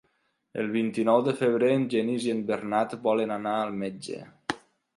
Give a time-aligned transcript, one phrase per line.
[0.61, 4.21] El vint-i-nou de febrer en Genís i en Bernat volen anar al metge.